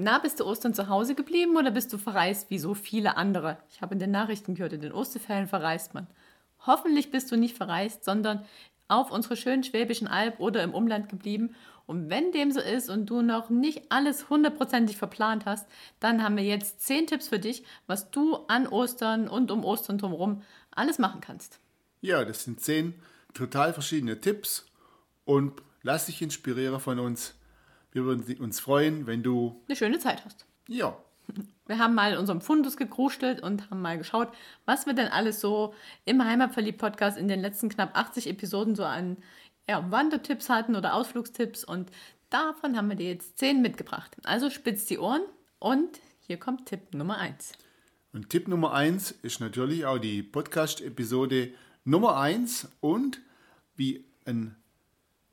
[0.00, 3.58] Na, bist du Ostern zu Hause geblieben oder bist du verreist wie so viele andere?
[3.68, 6.06] Ich habe in den Nachrichten gehört, in den Osterferien verreist man.
[6.64, 8.44] Hoffentlich bist du nicht verreist, sondern
[8.86, 13.06] auf unserer schönen Schwäbischen Alb oder im Umland geblieben und wenn dem so ist und
[13.06, 15.66] du noch nicht alles hundertprozentig verplant hast,
[15.98, 19.98] dann haben wir jetzt zehn Tipps für dich, was du an Ostern und um Ostern
[19.98, 21.58] drumherum alles machen kannst.
[22.02, 22.94] Ja, das sind zehn
[23.34, 24.64] total verschiedene Tipps
[25.24, 27.34] und lass dich inspirieren von uns.
[27.92, 30.46] Wir würden uns freuen, wenn du eine schöne Zeit hast.
[30.68, 30.96] Ja.
[31.66, 34.28] Wir haben mal in unserem Fundus gekrustelt und haben mal geschaut,
[34.64, 35.74] was wir denn alles so
[36.06, 39.18] im Heimatverliebt-Podcast in den letzten knapp 80 Episoden so an
[39.68, 41.90] ja, Wandertipps hatten oder Ausflugstipps und
[42.30, 44.16] davon haben wir dir jetzt 10 mitgebracht.
[44.24, 45.22] Also spitz die Ohren
[45.58, 47.52] und hier kommt Tipp Nummer 1.
[48.12, 51.52] Und Tipp Nummer 1 ist natürlich auch die Podcast-Episode
[51.84, 53.20] Nummer 1 und
[53.76, 54.56] wie ein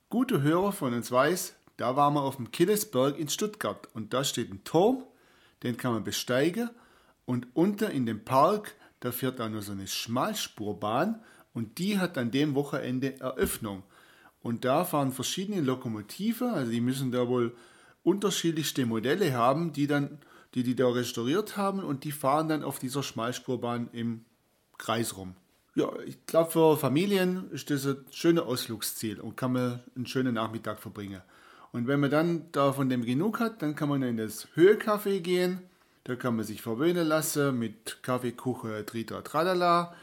[0.10, 4.24] guter Hörer von uns weiß, da waren wir auf dem Killesberg in Stuttgart und da
[4.24, 5.04] steht ein Turm,
[5.64, 6.70] den kann man besteigen
[7.26, 11.22] und unter in dem Park, da fährt auch nur so eine Schmalspurbahn
[11.54, 13.84] und die hat an dem Wochenende Eröffnung.
[14.42, 17.56] Und da fahren verschiedene Lokomotive, also die müssen da wohl
[18.04, 20.20] unterschiedlichste Modelle haben, die dann,
[20.54, 24.24] die die da restauriert haben und die fahren dann auf dieser Schmalspurbahn im
[24.78, 25.36] Kreis rum.
[25.74, 30.36] Ja, ich glaube für Familien ist das ein schönes Ausflugsziel und kann man einen schönen
[30.36, 31.22] Nachmittag verbringen.
[31.76, 35.20] Und wenn man dann da von dem genug hat, dann kann man in das Höhecafé
[35.20, 35.60] gehen.
[36.06, 39.94] Da kann man sich verwöhnen lassen mit Kaffee, Kuchen, Tritra, Tralala.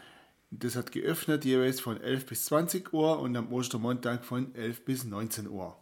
[0.50, 5.04] Das hat geöffnet jeweils von 11 bis 20 Uhr und am Ostermontag von 11 bis
[5.04, 5.74] 19 Uhr.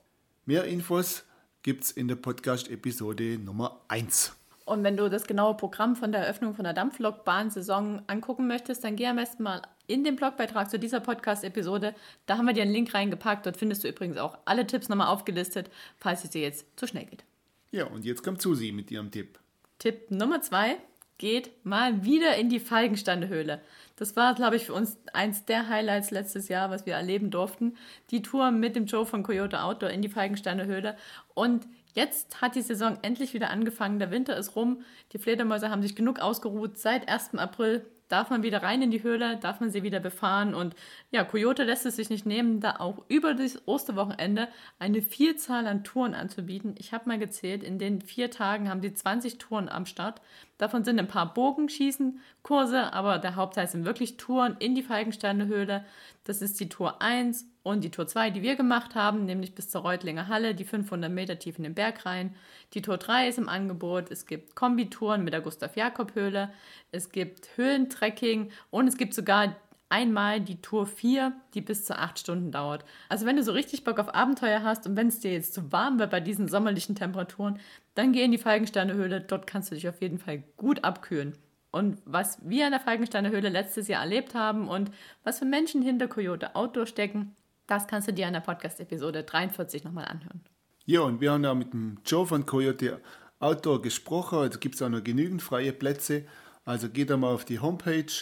[0.46, 1.24] Mehr Infos
[1.64, 4.39] gibt es in der Podcast-Episode Nummer 1.
[4.70, 8.94] Und wenn du das genaue Programm von der Eröffnung von der Dampflokbahn-Saison angucken möchtest, dann
[8.94, 11.92] geh am besten mal in den Blogbeitrag zu dieser Podcast-Episode.
[12.26, 13.46] Da haben wir dir einen Link reingepackt.
[13.46, 17.06] Dort findest du übrigens auch alle Tipps nochmal aufgelistet, falls es dir jetzt zu schnell
[17.06, 17.24] geht.
[17.72, 19.40] Ja, und jetzt kommt Susi mit ihrem Tipp.
[19.80, 20.76] Tipp Nummer zwei
[21.18, 23.60] geht mal wieder in die Falkenstandehöhle.
[23.96, 27.76] Das war, glaube ich, für uns eins der Highlights letztes Jahr, was wir erleben durften.
[28.10, 30.96] Die Tour mit dem Joe von Coyote Outdoor in die Falkensteinehöhle.
[31.34, 33.98] Und jetzt hat die Saison endlich wieder angefangen.
[33.98, 34.82] Der Winter ist rum.
[35.12, 36.78] Die Fledermäuse haben sich genug ausgeruht.
[36.78, 37.34] Seit 1.
[37.34, 40.54] April darf man wieder rein in die Höhle, darf man sie wieder befahren.
[40.54, 40.74] Und
[41.10, 44.48] ja, Coyote lässt es sich nicht nehmen, da auch über das Osterwochenende
[44.78, 46.74] eine Vielzahl an Touren anzubieten.
[46.78, 50.20] Ich habe mal gezählt, in den vier Tagen haben sie 20 Touren am Start.
[50.60, 55.86] Davon sind ein paar Bogenschießen, Kurse, aber der Hauptteil sind wirklich Touren in die Falkensteine
[56.24, 59.70] Das ist die Tour 1 und die Tour 2, die wir gemacht haben, nämlich bis
[59.70, 62.34] zur Reutlinger Halle, die 500 Meter tief in den Berg rein.
[62.74, 64.10] Die Tour 3 ist im Angebot.
[64.10, 66.50] Es gibt Kombitouren mit der Gustav-Jakob-Höhle.
[66.92, 69.56] Es gibt Höhlentrekking und es gibt sogar
[69.90, 72.84] einmal die Tour 4, die bis zu 8 Stunden dauert.
[73.10, 75.70] Also wenn du so richtig Bock auf Abenteuer hast und wenn es dir jetzt zu
[75.70, 77.60] warm wird bei diesen sommerlichen Temperaturen,
[77.94, 81.36] dann geh in die Falkensteine Dort kannst du dich auf jeden Fall gut abkühlen
[81.70, 84.90] und was wir in der Falkensteiner Höhle letztes Jahr erlebt haben und
[85.22, 87.36] was für Menschen hinter Coyote Outdoor stecken,
[87.66, 90.40] das kannst du dir in der Podcast-Episode 43 nochmal anhören.
[90.86, 93.00] Ja, und wir haben ja mit dem Joe von Coyote
[93.38, 94.38] Outdoor gesprochen.
[94.38, 96.24] Es also gibt auch noch genügend freie Plätze.
[96.64, 98.12] Also geht da mal auf die Homepage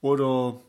[0.00, 0.60] oder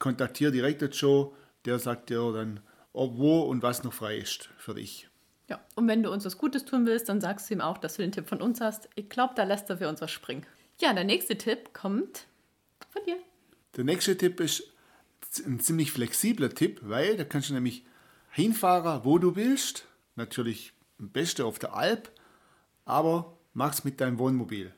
[0.00, 1.30] kontaktiere direkt den Joe.
[1.64, 2.58] Der sagt dir dann,
[2.92, 5.08] ob wo und was noch frei ist für dich.
[5.48, 7.96] Ja, und wenn du uns was Gutes tun willst, dann sagst du ihm auch, dass
[7.96, 8.88] du den Tipp von uns hast.
[8.96, 10.44] Ich glaube, da lässt er für uns was springen.
[10.80, 12.26] Ja, der nächste Tipp kommt
[12.88, 13.16] von dir.
[13.76, 14.64] Der nächste Tipp ist
[15.44, 17.84] ein ziemlich flexibler Tipp, weil da kannst du nämlich
[18.30, 19.86] hinfahren, wo du willst.
[20.16, 22.10] Natürlich am besten auf der Alp,
[22.84, 24.72] aber mach's mit deinem Wohnmobil.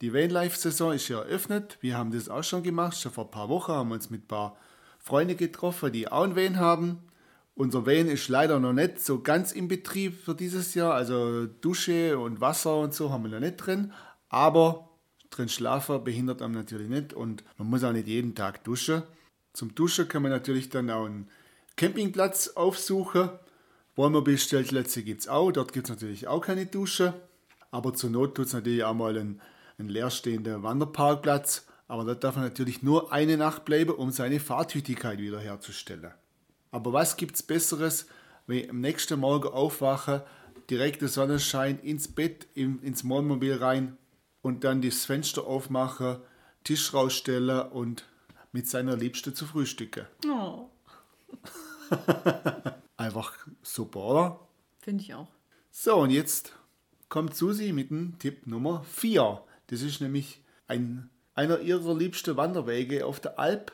[0.00, 1.78] Die Vanlife-Saison ist ja eröffnet.
[1.80, 2.98] Wir haben das auch schon gemacht.
[2.98, 4.56] Schon vor ein paar Wochen haben wir uns mit ein paar
[4.98, 6.98] Freunden getroffen, die auch einen Van haben.
[7.54, 10.94] Unser Van ist leider noch nicht so ganz im Betrieb für dieses Jahr.
[10.94, 13.92] Also Dusche und Wasser und so haben wir noch nicht drin.
[14.28, 14.88] Aber
[15.30, 19.04] drin schlafen behindert einem natürlich nicht und man muss auch nicht jeden Tag duschen.
[19.52, 21.28] Zum Duschen kann man natürlich dann auch einen
[21.76, 23.30] Campingplatz aufsuchen.
[23.94, 27.14] Wohnmobilstellplätze gibt es auch, dort gibt es natürlich auch keine Dusche.
[27.70, 29.40] Aber zur Not tut es natürlich auch mal ein,
[29.78, 31.66] ein leerstehender Wanderparkplatz.
[31.86, 36.12] Aber da darf man natürlich nur eine Nacht bleiben, um seine Fahrtüchtigkeit wiederherzustellen.
[36.70, 38.06] Aber was gibt es Besseres,
[38.46, 40.22] wenn am nächsten Morgen aufwachen,
[40.70, 43.96] direkter Sonnenschein ins Bett, ins Wohnmobil rein
[44.42, 46.16] und dann das Fenster aufmachen,
[46.64, 48.06] Tisch rausstellen und
[48.52, 50.06] mit seiner Liebste zu frühstücken.
[50.26, 50.68] Oh,
[52.96, 54.40] Einfach super, oder?
[54.78, 55.28] finde ich auch.
[55.70, 56.52] So, und jetzt
[57.08, 59.42] kommt Susi mit dem Tipp Nummer 4.
[59.68, 63.72] Das ist nämlich ein, einer ihrer liebsten Wanderwege auf der Alp.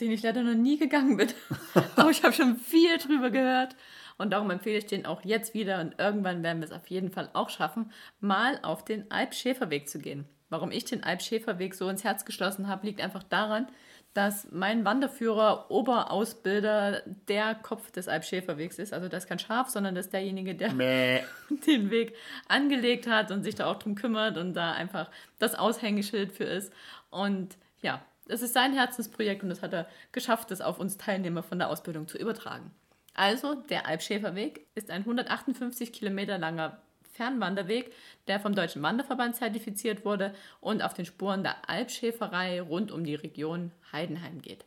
[0.00, 1.28] Den ich leider noch nie gegangen bin.
[1.96, 3.76] Aber ich habe schon viel drüber gehört.
[4.18, 5.80] Und darum empfehle ich den auch jetzt wieder.
[5.80, 9.98] Und irgendwann werden wir es auf jeden Fall auch schaffen, mal auf den Alp-Schäferweg zu
[9.98, 10.26] gehen.
[10.48, 13.68] Warum ich den Alp-Schäferweg so ins Herz geschlossen habe, liegt einfach daran,
[14.14, 18.92] dass mein Wanderführer, Oberausbilder, der Kopf des Alp-Schäferwegs ist.
[18.92, 21.22] Also das ist kein Schaf, sondern das ist derjenige, der Mäh.
[21.66, 22.14] den Weg
[22.48, 26.72] angelegt hat und sich da auch drum kümmert und da einfach das Aushängeschild für ist.
[27.10, 31.42] Und ja, es ist sein Herzensprojekt und das hat er geschafft, das auf uns Teilnehmer
[31.42, 32.70] von der Ausbildung zu übertragen.
[33.14, 36.80] Also, der Alpschäferweg ist ein 158 Kilometer langer
[37.12, 37.92] Fernwanderweg,
[38.26, 43.14] der vom Deutschen Wanderverband zertifiziert wurde und auf den Spuren der Alpschäferei rund um die
[43.14, 44.64] Region Heidenheim geht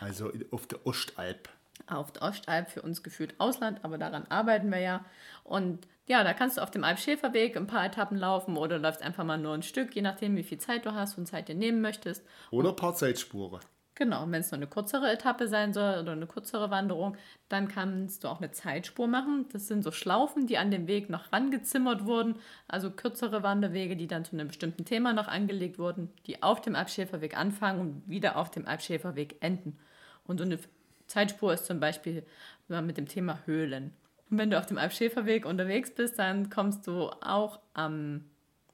[0.00, 1.48] Also auf der Ostalp.
[1.86, 5.04] auf der Ostalp für uns gefühlt Ausland, aber daran arbeiten wir ja.
[5.44, 9.24] Und ja, da kannst du auf dem Alpschäferweg ein paar Etappen laufen oder läufst einfach
[9.24, 11.80] mal nur ein Stück, je nachdem, wie viel Zeit du hast und Zeit dir nehmen
[11.80, 12.24] möchtest.
[12.50, 13.60] Oder ein paar Zeitspuren.
[13.98, 17.16] Genau, und wenn es nur eine kürzere Etappe sein soll oder eine kürzere Wanderung,
[17.48, 19.46] dann kannst du auch eine Zeitspur machen.
[19.52, 22.36] Das sind so Schlaufen, die an dem Weg noch rangezimmert wurden,
[22.68, 26.76] also kürzere Wanderwege, die dann zu einem bestimmten Thema noch angelegt wurden, die auf dem
[26.76, 29.78] Alpschäferweg anfangen und wieder auf dem Alpschäferweg enden.
[30.26, 30.58] Und so eine
[31.06, 32.22] Zeitspur ist zum Beispiel
[32.68, 33.94] mit dem Thema Höhlen.
[34.30, 38.26] Und wenn du auf dem Alpschäferweg unterwegs bist, dann kommst du auch am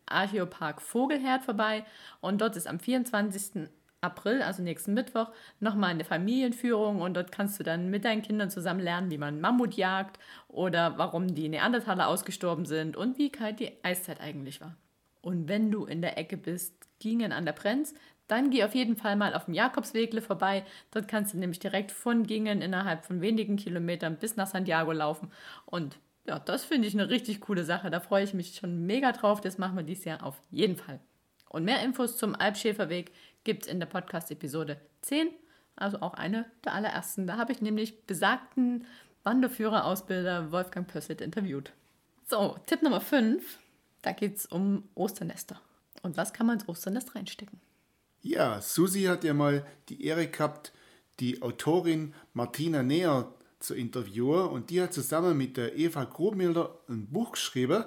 [0.06, 1.84] Archäopark Vogelherd vorbei
[2.20, 3.68] und dort ist am 24.
[4.02, 8.50] April, also nächsten Mittwoch, nochmal eine Familienführung und dort kannst du dann mit deinen Kindern
[8.50, 10.18] zusammen lernen, wie man Mammut jagt
[10.48, 14.76] oder warum die Neandertaler ausgestorben sind und wie kalt die Eiszeit eigentlich war.
[15.20, 17.94] Und wenn du in der Ecke bist, Gingen an der Brenz,
[18.28, 20.64] dann geh auf jeden Fall mal auf dem Jakobswegle vorbei.
[20.90, 25.30] Dort kannst du nämlich direkt von Gingen innerhalb von wenigen Kilometern bis nach Santiago laufen.
[25.66, 27.90] Und ja, das finde ich eine richtig coole Sache.
[27.90, 29.40] Da freue ich mich schon mega drauf.
[29.40, 31.00] Das machen wir dieses Jahr auf jeden Fall.
[31.48, 33.12] Und mehr Infos zum Alpschäferweg
[33.44, 35.28] gibt es in der Podcast-Episode 10,
[35.76, 37.26] also auch eine der allerersten.
[37.26, 38.86] Da habe ich nämlich besagten
[39.24, 41.72] Wanderführer-Ausbilder Wolfgang Pösselt interviewt.
[42.28, 43.58] So, Tipp Nummer 5,
[44.02, 45.60] da geht es um Osternester.
[46.02, 47.60] Und was kann man ins Osternest reinstecken?
[48.22, 50.72] Ja, Susi hat ja mal die Ehre gehabt,
[51.20, 57.06] die Autorin Martina Neher zu interviewen und die hat zusammen mit der Eva Grobmilder ein
[57.06, 57.84] Buch geschrieben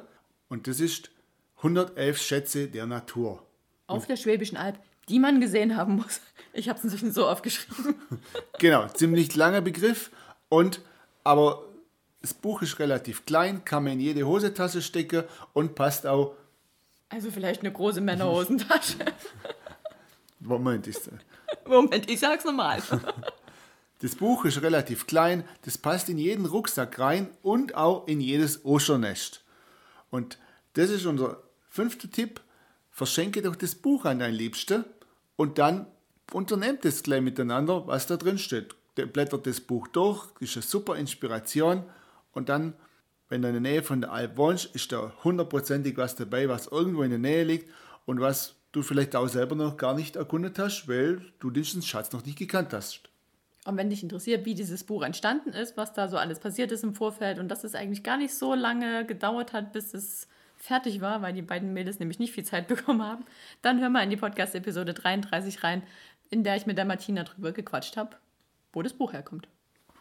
[0.47, 1.11] und das ist
[1.57, 3.45] 111 Schätze der Natur.
[3.87, 4.79] Auf der Schwäbischen Alb,
[5.09, 6.21] die man gesehen haben muss.
[6.53, 7.95] Ich habe es inzwischen so aufgeschrieben.
[8.59, 10.11] Genau, ziemlich langer Begriff
[10.49, 10.79] und
[11.23, 11.63] aber
[12.21, 16.33] das Buch ist relativ klein, kann man in jede Hosentasche stecken und passt auch.
[17.09, 18.97] Also vielleicht eine große Männerhosentasche.
[20.39, 21.11] Moment, ist,
[21.67, 22.81] Moment, ich sag's nochmal.
[23.99, 28.63] das Buch ist relativ klein, das passt in jeden Rucksack rein und auch in jedes
[28.65, 29.43] Oschernest.
[30.09, 30.39] Und
[30.73, 32.41] das ist unser fünfter Tipp.
[32.89, 34.85] Verschenke doch das Buch an dein Liebste
[35.35, 35.87] und dann
[36.31, 38.75] unternehmt es gleich miteinander, was da drin steht.
[38.97, 41.83] Der blättert das Buch durch, ist eine super Inspiration
[42.31, 42.73] und dann,
[43.29, 46.67] wenn du in der Nähe von der Alp wohnst, ist da hundertprozentig was dabei, was
[46.67, 47.69] irgendwo in der Nähe liegt
[48.05, 52.11] und was du vielleicht auch selber noch gar nicht erkundet hast, weil du diesen Schatz
[52.11, 53.09] noch nicht gekannt hast.
[53.65, 56.83] Und wenn dich interessiert, wie dieses Buch entstanden ist, was da so alles passiert ist
[56.83, 60.27] im Vorfeld und dass es eigentlich gar nicht so lange gedauert hat, bis es
[60.65, 63.25] fertig war, weil die beiden Mädels nämlich nicht viel Zeit bekommen haben,
[63.61, 65.83] dann hör mal in die Podcast-Episode 33 rein,
[66.29, 68.17] in der ich mit der Martina drüber gequatscht habe,
[68.73, 69.47] wo das Buch herkommt.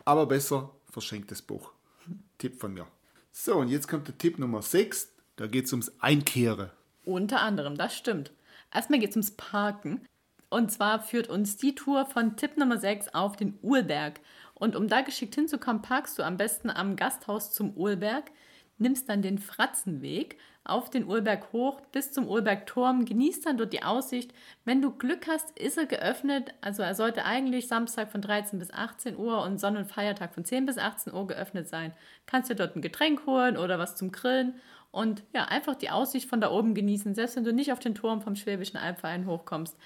[0.05, 1.73] Aber besser verschenkt das Buch.
[2.39, 2.87] Tipp von mir.
[3.33, 5.13] So, und jetzt kommt der Tipp Nummer 6.
[5.37, 6.71] Da geht es ums Einkehren.
[7.05, 8.33] Unter anderem, das stimmt.
[8.73, 10.07] Erstmal geht es ums Parken.
[10.49, 14.21] Und zwar führt uns die Tour von Tipp Nummer 6 auf den Uhlberg.
[14.55, 18.31] Und um da geschickt hinzukommen, parkst du am besten am Gasthaus zum Uhlberg,
[18.79, 23.83] nimmst dann den Fratzenweg auf den Uhlberg hoch bis zum Uhlbergturm, genießt dann dort die
[23.83, 24.33] Aussicht.
[24.65, 26.55] Wenn du Glück hast, ist er geöffnet.
[26.63, 30.45] Also er sollte eigentlich Samstag von 13 bis 18 Uhr und Sonn- und Feiertag von
[30.45, 31.93] 10 bis 18 Uhr geöffnet sein.
[32.27, 34.55] Kannst dir dort ein Getränk holen oder was zum Grillen
[34.91, 37.15] und ja, einfach die Aussicht von da oben genießen.
[37.15, 39.77] Selbst wenn du nicht auf den Turm vom Schwäbischen Albverein hochkommst,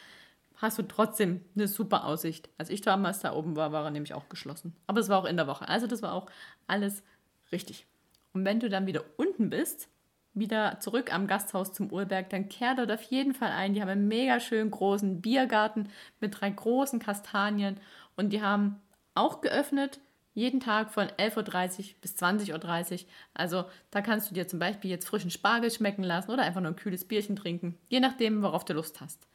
[0.57, 2.49] hast du trotzdem eine super Aussicht.
[2.59, 4.77] Als ich damals da oben war, war er nämlich auch geschlossen.
[4.87, 5.67] Aber es war auch in der Woche.
[5.67, 6.27] Also das war auch
[6.67, 7.03] alles
[7.51, 7.87] richtig.
[8.33, 9.89] Und wenn du dann wieder unten bist,
[10.35, 13.75] wieder zurück am Gasthaus zum Urberg, dann kehr dort auf jeden Fall ein.
[13.75, 15.89] Die haben einen mega schönen großen Biergarten
[16.21, 17.79] mit drei großen Kastanien
[18.17, 18.81] und die haben
[19.15, 20.01] auch geöffnet,
[20.35, 22.99] jeden Tag von 11.30 Uhr bis 20.30 Uhr.
[23.35, 26.71] Also da kannst du dir zum Beispiel jetzt frischen Spargel schmecken lassen oder einfach nur
[26.71, 29.27] ein kühles Bierchen trinken, je nachdem, worauf du Lust hast.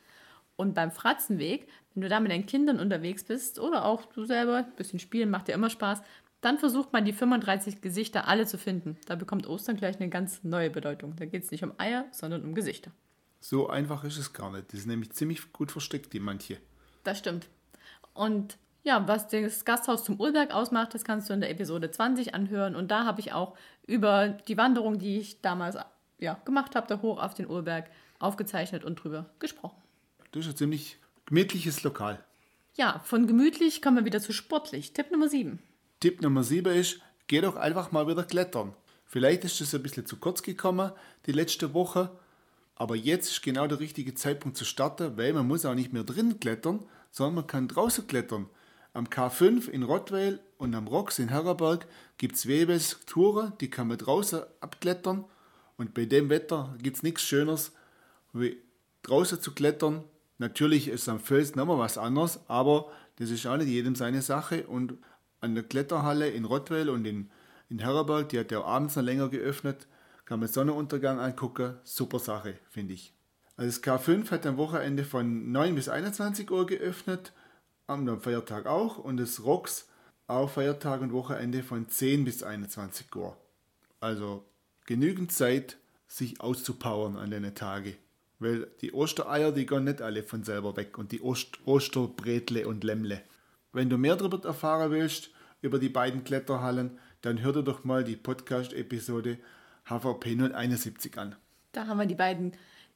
[0.55, 4.57] Und beim Fratzenweg, wenn du da mit deinen Kindern unterwegs bist oder auch du selber,
[4.57, 6.01] ein bisschen spielen macht ja immer Spaß,
[6.43, 8.97] dann versucht man die 35 Gesichter alle zu finden.
[9.07, 11.15] Da bekommt Ostern gleich eine ganz neue Bedeutung.
[11.15, 12.91] Da geht es nicht um Eier, sondern um Gesichter.
[13.39, 14.71] So einfach ist es gar nicht.
[14.71, 16.57] Die sind nämlich ziemlich gut versteckt, die manche.
[17.03, 17.49] Das stimmt.
[18.13, 22.35] Und ja, was das Gasthaus zum Urberg ausmacht, das kannst du in der Episode 20
[22.35, 22.75] anhören.
[22.75, 23.57] Und da habe ich auch
[23.87, 25.77] über die Wanderung, die ich damals
[26.19, 29.81] ja, gemacht habe, da hoch auf den Urberg aufgezeichnet und drüber gesprochen.
[30.31, 32.23] Das ist ein ziemlich gemütliches Lokal.
[32.75, 34.93] Ja, von gemütlich kommen wir wieder zu sportlich.
[34.93, 35.59] Tipp Nummer 7.
[36.03, 38.73] Tipp Nummer 7 ist, geh doch einfach mal wieder klettern.
[39.05, 40.91] Vielleicht ist es ein bisschen zu kurz gekommen,
[41.27, 42.11] die letzte Woche,
[42.75, 46.03] aber jetzt ist genau der richtige Zeitpunkt zu starten, weil man muss auch nicht mehr
[46.03, 48.49] drin klettern, sondern man kann draußen klettern.
[48.91, 53.87] Am K5 in Rottweil und am Rox in Herberberg gibt es Webes Touren, die kann
[53.87, 55.23] man draußen abklettern.
[55.77, 57.71] Und bei dem Wetter gibt es nichts Schöneres,
[58.33, 58.57] wie
[59.03, 60.03] draußen zu klettern.
[60.37, 64.67] Natürlich ist am Fels nochmal was anderes, aber das ist auch nicht jedem seine Sache.
[64.67, 64.97] Und
[65.43, 67.29] an der Kletterhalle in Rottweil und in,
[67.69, 69.87] in Herberg, die hat ja abends noch länger geöffnet,
[70.25, 71.75] kann man Sonnenuntergang angucken.
[71.83, 73.13] Super Sache, finde ich.
[73.57, 77.33] Also das K5 hat am Wochenende von 9 bis 21 Uhr geöffnet,
[77.87, 78.97] am Feiertag auch.
[78.97, 79.89] Und das ROX
[80.27, 83.37] auch Feiertag und Wochenende von 10 bis 21 Uhr.
[83.99, 84.45] Also
[84.85, 87.95] genügend Zeit, sich auszupowern an den Tagen.
[88.39, 92.83] Weil die Ostereier, die gehen nicht alle von selber weg und die Ost Osterbretle und
[92.83, 93.21] Lämmle.
[93.75, 95.31] Wenn du mehr darüber erfahren willst,
[95.63, 99.39] über die beiden Kletterhallen, dann hör dir doch mal die Podcast-Episode
[99.89, 101.35] HVP 071 an.
[101.71, 102.51] Da haben wir die beiden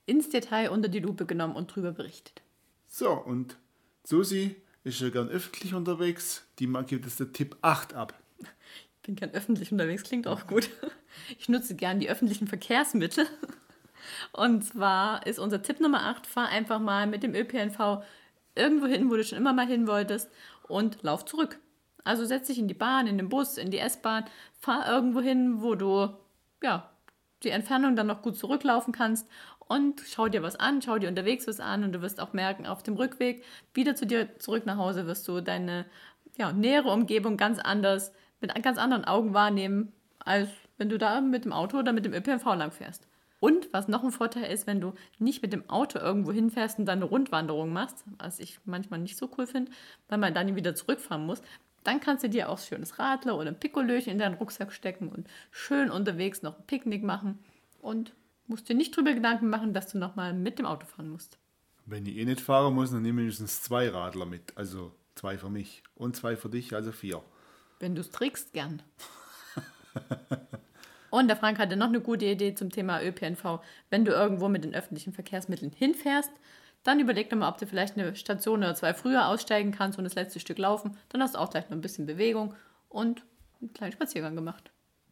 [0.06, 2.44] ins Detail unter die Lupe genommen und drüber berichtet.
[2.88, 3.58] So, und
[4.04, 6.46] Susi ist ja gern öffentlich unterwegs.
[6.60, 8.14] Die gibt es der Tipp 8 ab.
[8.40, 10.70] Ich bin gern öffentlich unterwegs, klingt auch gut.
[11.40, 13.26] Ich nutze gern die öffentlichen Verkehrsmittel.
[14.32, 18.04] Und zwar ist unser Tipp Nummer 8, fahr einfach mal mit dem ÖPNV
[18.58, 20.30] irgendwo hin, wo du schon immer mal hin wolltest
[20.68, 21.60] und lauf zurück.
[22.04, 24.26] Also setz dich in die Bahn, in den Bus, in die S-Bahn,
[24.60, 26.10] fahr irgendwo hin, wo du
[26.64, 26.90] ja,
[27.44, 29.28] die Entfernung dann noch gut zurücklaufen kannst
[29.60, 32.66] und schau dir was an, schau dir unterwegs was an und du wirst auch merken,
[32.66, 33.44] auf dem Rückweg
[33.74, 35.86] wieder zu dir zurück nach Hause wirst du deine
[36.38, 41.46] ja, nähere Umgebung ganz anders, mit ganz anderen Augen wahrnehmen, als wenn du da mit
[41.46, 43.07] dem Auto oder mit dem ÖPNV lang fährst.
[43.40, 46.86] Und was noch ein Vorteil ist, wenn du nicht mit dem Auto irgendwo hinfährst und
[46.86, 49.72] dann eine Rundwanderung machst, was ich manchmal nicht so cool finde,
[50.10, 51.42] weil man dann wieder zurückfahren muss,
[51.84, 55.28] dann kannst du dir auch schönes Radler oder ein Pikolöchen in deinen Rucksack stecken und
[55.52, 57.40] schön unterwegs noch ein Picknick machen
[57.80, 58.14] und
[58.48, 61.38] musst dir nicht drüber Gedanken machen, dass du nochmal mit dem Auto fahren musst.
[61.86, 64.58] Wenn ich eh nicht fahren muss, dann nehme ich mindestens zwei Radler mit.
[64.58, 67.24] Also zwei für mich und zwei für dich, also vier.
[67.80, 68.82] Wenn du es trägst, gern.
[71.10, 73.60] Und der Frank hatte noch eine gute Idee zum Thema ÖPNV.
[73.90, 76.32] Wenn du irgendwo mit den öffentlichen Verkehrsmitteln hinfährst,
[76.84, 80.04] dann überleg doch mal, ob du vielleicht eine Station oder zwei früher aussteigen kannst und
[80.04, 80.98] das letzte Stück laufen.
[81.10, 82.54] Dann hast du auch gleich noch ein bisschen Bewegung
[82.90, 83.24] und
[83.60, 84.72] einen kleinen Spaziergang gemacht.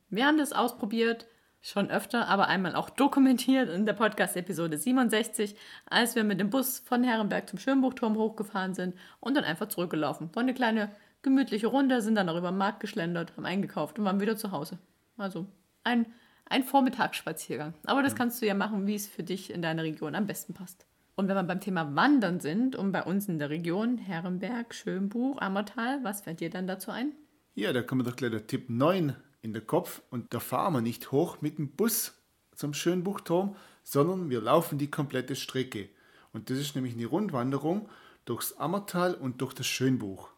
[0.10, 1.26] Wir haben das ausprobiert,
[1.62, 5.56] schon öfter, aber einmal auch dokumentiert in der Podcast-Episode 67,
[5.88, 10.30] als wir mit dem Bus von Herrenberg zum Schönbuchturm hochgefahren sind und dann einfach zurückgelaufen.
[10.36, 10.92] War eine kleine
[11.24, 14.52] gemütliche Runde, sind dann auch über den Markt geschlendert, haben eingekauft und waren wieder zu
[14.52, 14.78] Hause.
[15.18, 15.48] Also
[15.86, 16.06] ein,
[16.46, 17.74] ein Vormittagsspaziergang.
[17.86, 20.54] Aber das kannst du ja machen, wie es für dich in deiner Region am besten
[20.54, 20.86] passt.
[21.16, 25.40] Und wenn wir beim Thema Wandern sind und bei uns in der Region, Herrenberg, Schönbuch,
[25.40, 27.14] Ammertal, was fällt dir dann dazu ein?
[27.54, 30.82] Ja, da wir doch gleich der Tipp 9 in den Kopf und da fahren wir
[30.82, 32.22] nicht hoch mit dem Bus
[32.54, 35.88] zum Schönbuchturm, sondern wir laufen die komplette Strecke.
[36.34, 37.88] Und das ist nämlich eine Rundwanderung
[38.26, 40.30] durchs Ammertal und durch das Schönbuch.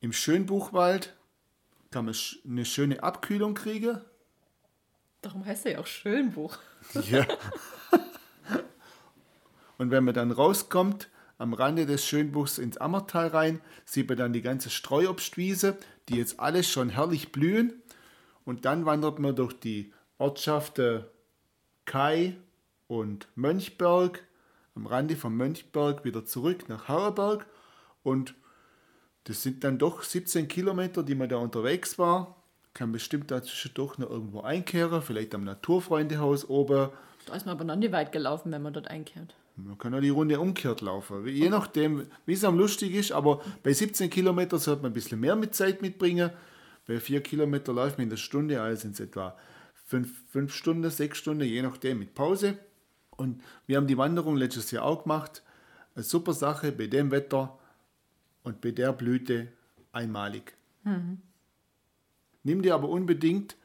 [0.00, 1.14] Im Schönbuchwald
[1.90, 4.00] kann man eine schöne Abkühlung kriegen,
[5.22, 6.58] Darum heißt er ja auch Schönbuch.
[7.10, 7.26] Ja.
[9.78, 11.08] Und wenn man dann rauskommt,
[11.38, 16.38] am Rande des Schönbuchs ins Ammertal rein, sieht man dann die ganze Streuobstwiese, die jetzt
[16.38, 17.82] alles schon herrlich blühen.
[18.44, 21.04] Und dann wandert man durch die Ortschaften
[21.86, 22.36] Kai
[22.88, 24.22] und Mönchberg,
[24.74, 27.46] am Rande von Mönchberg wieder zurück nach Herberg.
[28.02, 28.34] Und
[29.24, 32.39] das sind dann doch 17 Kilometer, die man da unterwegs war
[32.74, 36.90] kann bestimmt dazwischendurch noch irgendwo einkehren, vielleicht am Naturfreundehaus oben.
[37.26, 39.34] Da ist man aber noch nicht weit gelaufen, wenn man dort einkehrt.
[39.56, 43.12] Man kann ja die Runde umkehrt laufen, je nachdem, wie es am lustig ist.
[43.12, 46.30] Aber bei 17 Kilometern sollte man ein bisschen mehr mit Zeit mitbringen.
[46.86, 49.36] Bei 4 Kilometern läuft man in der Stunde, also sind es etwa
[49.86, 52.58] 5 Stunden, 6 Stunden, je nachdem mit Pause.
[53.10, 55.42] Und wir haben die Wanderung letztes Jahr auch gemacht.
[55.94, 57.58] Eine super Sache bei dem Wetter
[58.44, 59.48] und bei der Blüte
[59.92, 60.54] einmalig.
[60.84, 61.20] Mhm.
[62.42, 63.56] Nimm dir aber unbedingt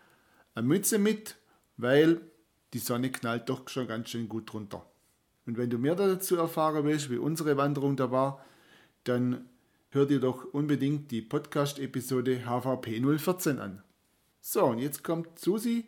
[0.53, 1.36] eine Mütze mit,
[1.77, 2.22] weil
[2.74, 4.86] die Sonne knallt doch schon ganz schön gut runter.
[5.46, 8.44] Und wenn du mehr dazu erfahren willst, wie unsere Wanderung da war,
[9.03, 9.48] dann
[9.89, 13.84] hör dir doch unbedingt die Podcast-Episode HVP 014 an.
[14.41, 15.86] So, und jetzt kommt Susi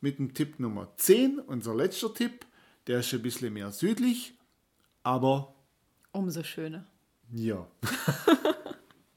[0.00, 2.46] mit dem Tipp Nummer 10, unser letzter Tipp.
[2.86, 4.38] Der ist ein bisschen mehr südlich,
[5.02, 5.54] aber
[6.12, 6.86] Umso schöner.
[7.32, 7.66] ja.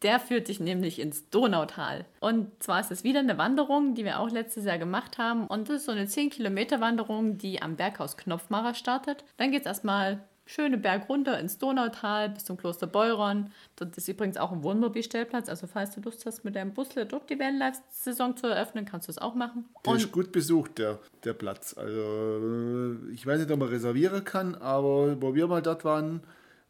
[0.04, 2.06] Der führt dich nämlich ins Donautal.
[2.20, 5.48] Und zwar ist es wieder eine Wanderung, die wir auch letztes Jahr gemacht haben.
[5.48, 9.24] Und das ist so eine 10 Kilometer Wanderung, die am Berghaus Knopfmacher startet.
[9.38, 13.50] Dann geht es erstmal schöne Berg runter ins Donautal bis zum Kloster Beuron.
[13.78, 15.50] Dort ist übrigens auch ein Wohnmobilstellplatz.
[15.50, 19.12] Also falls du Lust hast, mit deinem Busle dort die Vanlife-Saison zu eröffnen, kannst du
[19.12, 19.66] es auch machen.
[19.86, 21.76] Der ist gut besucht, der, der Platz.
[21.78, 26.22] Also, äh, ich weiß nicht, ob man reservieren kann, aber wo wir mal dort waren,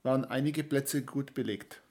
[0.04, 1.83] waren einige Plätze gut belegt.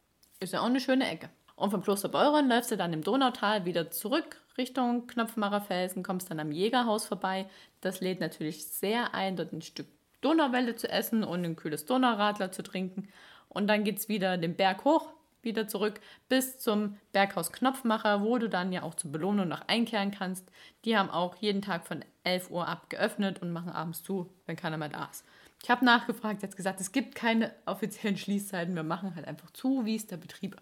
[0.42, 1.30] Ist ja auch eine schöne Ecke.
[1.54, 6.32] Und vom Kloster Beuron läufst du dann im Donautal wieder zurück Richtung Knopfmacher Felsen, kommst
[6.32, 7.46] dann am Jägerhaus vorbei.
[7.80, 9.86] Das lädt natürlich sehr ein, dort ein Stück
[10.20, 13.08] Donauwelle zu essen und ein kühles Donauradler zu trinken.
[13.48, 18.36] Und dann geht es wieder den Berg hoch, wieder zurück bis zum Berghaus Knopfmacher, wo
[18.38, 20.50] du dann ja auch zur Belohnung noch einkehren kannst.
[20.84, 24.56] Die haben auch jeden Tag von 11 Uhr ab geöffnet und machen abends zu, wenn
[24.56, 25.24] keiner mehr da ist.
[25.62, 28.74] Ich habe nachgefragt, jetzt gesagt, es gibt keine offiziellen Schließzeiten.
[28.74, 30.56] Wir machen halt einfach zu, wie es der Betrieb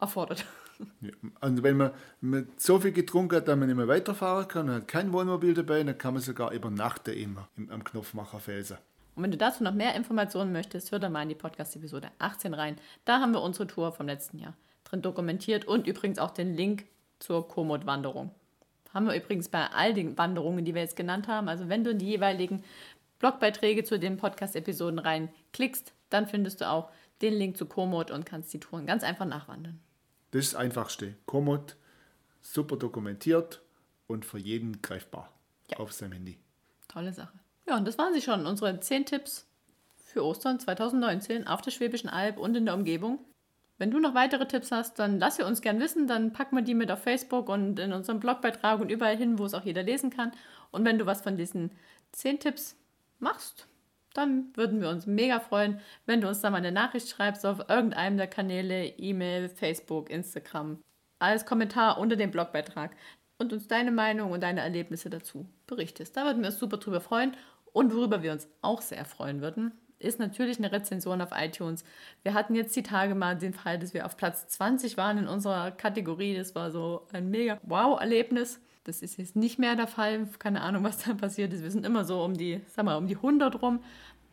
[0.00, 0.44] erfordert.
[1.00, 1.10] Ja.
[1.40, 4.74] Und wenn man, man so viel getrunken hat, dass man nicht mehr weiterfahren kann und
[4.74, 8.76] hat kein Wohnmobil dabei, dann kann man sogar übernachten immer im, am Knopfmacher Felsen.
[9.14, 12.52] Und wenn du dazu noch mehr Informationen möchtest, hör dann mal in die Podcast-Episode 18
[12.52, 12.76] rein.
[13.06, 14.52] Da haben wir unsere Tour vom letzten Jahr
[14.84, 16.84] drin dokumentiert und übrigens auch den Link
[17.18, 18.30] zur Komoot-Wanderung.
[18.92, 21.48] Haben wir übrigens bei all den Wanderungen, die wir jetzt genannt haben.
[21.48, 22.62] Also wenn du in die jeweiligen
[23.18, 26.90] Blogbeiträge zu den Podcast-Episoden reinklickst, dann findest du auch
[27.22, 29.80] den Link zu Komoot und kannst die Touren ganz einfach nachwandern.
[30.32, 31.14] Das ist das Einfachste.
[31.24, 31.76] Komoot,
[32.42, 33.62] super dokumentiert
[34.06, 35.32] und für jeden greifbar
[35.70, 35.78] Ja.
[35.78, 36.38] auf seinem Handy.
[36.88, 37.32] Tolle Sache.
[37.66, 39.46] Ja, und das waren sie schon, unsere 10 Tipps
[39.96, 43.18] für Ostern 2019 auf der Schwäbischen Alb und in der Umgebung.
[43.78, 46.62] Wenn du noch weitere Tipps hast, dann lass sie uns gern wissen, dann packen wir
[46.62, 49.82] die mit auf Facebook und in unserem Blogbeitrag und überall hin, wo es auch jeder
[49.82, 50.32] lesen kann.
[50.70, 51.70] Und wenn du was von diesen
[52.12, 52.76] 10 Tipps
[53.18, 53.68] machst,
[54.14, 57.68] dann würden wir uns mega freuen, wenn du uns da mal eine Nachricht schreibst auf
[57.68, 60.82] irgendeinem der Kanäle, E-Mail, Facebook, Instagram,
[61.18, 62.96] als Kommentar unter dem Blogbeitrag
[63.38, 66.16] und uns deine Meinung und deine Erlebnisse dazu berichtest.
[66.16, 67.36] Da würden wir uns super drüber freuen.
[67.72, 71.84] Und worüber wir uns auch sehr freuen würden, ist natürlich eine Rezension auf iTunes.
[72.22, 75.28] Wir hatten jetzt die Tage mal den Fall, dass wir auf Platz 20 waren in
[75.28, 76.36] unserer Kategorie.
[76.36, 78.60] Das war so ein mega Wow-Erlebnis.
[78.84, 80.28] Das ist jetzt nicht mehr der Fall.
[80.38, 81.62] Keine Ahnung, was da passiert ist.
[81.62, 83.80] Wir sind immer so um die, sag mal, um die 100 rum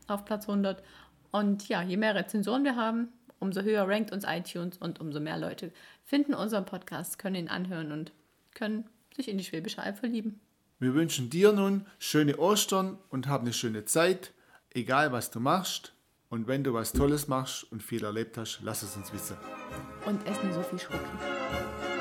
[0.07, 0.83] auf Platz 100.
[1.31, 3.07] Und ja, je mehr Rezensionen wir haben,
[3.39, 5.71] umso höher rankt uns iTunes und umso mehr Leute
[6.03, 8.11] finden unseren Podcast, können ihn anhören und
[8.53, 10.39] können sich in die Schwäbische Alb verlieben.
[10.79, 14.33] Wir wünschen dir nun schöne Ostern und hab eine schöne Zeit,
[14.73, 15.93] egal was du machst.
[16.29, 19.37] Und wenn du was Tolles machst und viel erlebt hast, lass es uns wissen.
[20.05, 21.92] Und essen so viel Schoki.